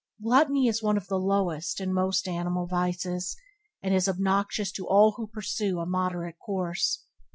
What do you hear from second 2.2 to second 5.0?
animal vices, and is obnoxious to